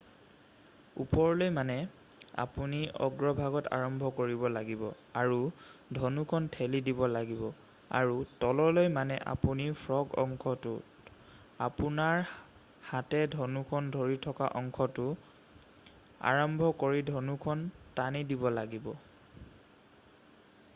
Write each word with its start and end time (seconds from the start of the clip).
ওপৰলৈ 1.03 1.49
মানে 1.55 1.73
আপুনি 2.43 2.77
অগ্ৰভাগত 3.07 3.71
আৰম্ভ 3.75 4.07
কৰিব 4.19 4.45
লাগিব 4.53 4.85
আৰু 5.23 5.35
ধনুখন 5.97 6.47
ঠেলি 6.55 6.79
দিব 6.87 7.03
লাগিব 7.11 7.43
আৰু 7.99 8.15
তললৈ 8.45 8.89
মানে 8.95 9.17
আপুনি 9.33 9.67
ফ্ৰগ 9.83 10.15
অংশটোত 10.23 11.13
আপোনাৰ 11.67 12.23
হাতে 12.93 13.19
ধনুখন 13.35 13.91
ধৰি 13.97 14.17
থকা 14.27 14.47
অংশটো 14.63 15.07
আৰম্ভ 16.33 16.71
কৰি 16.85 17.05
ধনুখন 17.13 17.61
টানি 18.01 18.25
দিব 18.33 18.47
লাগিব। 18.59 18.89